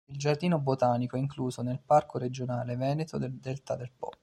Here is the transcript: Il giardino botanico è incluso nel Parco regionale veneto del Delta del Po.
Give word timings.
Il 0.09 0.17
giardino 0.17 0.57
botanico 0.57 1.15
è 1.15 1.19
incluso 1.19 1.61
nel 1.61 1.77
Parco 1.79 2.17
regionale 2.17 2.75
veneto 2.75 3.19
del 3.19 3.33
Delta 3.33 3.75
del 3.75 3.91
Po. 3.95 4.09